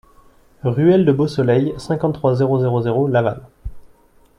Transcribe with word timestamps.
Ruelle 0.63 1.05
de 1.05 1.11
Beausoleil, 1.11 1.75
cinquante-trois, 1.77 2.33
zéro 2.33 2.57
zéro 2.59 2.81
zéro 2.81 3.07
Laval 3.07 3.43